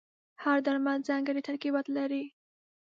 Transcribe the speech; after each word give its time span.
هر 0.43 0.57
درمل 0.65 0.99
ځانګړي 1.09 1.41
ترکیبات 1.47 1.85
لري. 1.97 2.23